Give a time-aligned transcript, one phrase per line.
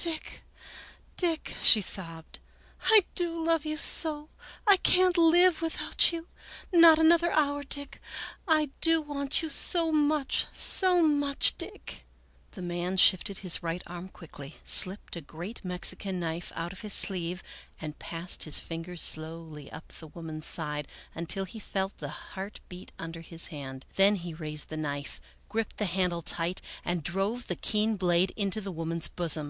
[0.02, 0.04] "Oh!
[0.04, 0.42] Dick,
[1.18, 2.38] Dick," she sobbed,"
[2.90, 4.30] I do love you so!
[4.66, 6.26] I can't live without you!
[6.72, 8.00] Not another hour, Dick!
[8.48, 12.06] I do want you so much, so much, Dick!"
[12.52, 16.94] The man shifted his right arm quickly, slipped a great Mexican knife out of his
[16.94, 17.42] sleeve,
[17.78, 22.90] and passed his fingers slowly up the woman's side until he felt the heart beat
[22.98, 25.20] under his hand, then he raised the knife,
[25.50, 29.48] gripped the handle tight, and drove the keen blade into the woman's bosom.